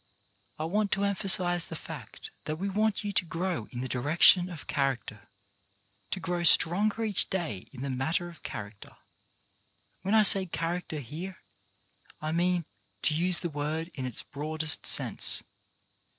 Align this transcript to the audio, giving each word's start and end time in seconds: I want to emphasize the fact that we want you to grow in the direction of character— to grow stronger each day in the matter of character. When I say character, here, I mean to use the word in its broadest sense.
I 0.57 0.63
want 0.65 0.91
to 0.93 1.03
emphasize 1.03 1.67
the 1.67 1.75
fact 1.75 2.31
that 2.45 2.55
we 2.55 2.67
want 2.69 3.03
you 3.03 3.11
to 3.11 3.23
grow 3.23 3.67
in 3.71 3.81
the 3.81 3.87
direction 3.87 4.49
of 4.49 4.65
character— 4.65 5.27
to 6.09 6.19
grow 6.19 6.41
stronger 6.41 7.03
each 7.05 7.29
day 7.29 7.67
in 7.71 7.83
the 7.83 7.89
matter 7.91 8.27
of 8.27 8.41
character. 8.41 8.95
When 10.01 10.15
I 10.15 10.23
say 10.23 10.47
character, 10.47 11.01
here, 11.01 11.37
I 12.19 12.31
mean 12.31 12.65
to 13.03 13.13
use 13.13 13.41
the 13.41 13.49
word 13.51 13.91
in 13.93 14.07
its 14.07 14.23
broadest 14.23 14.87
sense. 14.87 15.43